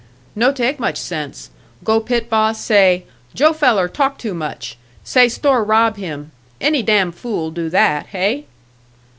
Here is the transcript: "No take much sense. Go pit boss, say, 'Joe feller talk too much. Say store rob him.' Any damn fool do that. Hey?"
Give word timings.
"No 0.35 0.51
take 0.51 0.79
much 0.79 0.97
sense. 0.97 1.51
Go 1.83 1.99
pit 1.99 2.27
boss, 2.27 2.59
say, 2.59 3.05
'Joe 3.35 3.53
feller 3.53 3.87
talk 3.87 4.17
too 4.17 4.33
much. 4.33 4.75
Say 5.03 5.29
store 5.29 5.63
rob 5.63 5.95
him.' 5.97 6.31
Any 6.59 6.81
damn 6.81 7.11
fool 7.11 7.51
do 7.51 7.69
that. 7.69 8.07
Hey?" 8.07 8.47